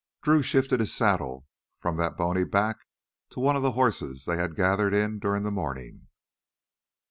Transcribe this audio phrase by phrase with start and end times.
[0.23, 1.45] Drew shifted his saddle
[1.79, 2.79] from that bony back
[3.29, 6.07] to one of the horses they had gathered in during the morning.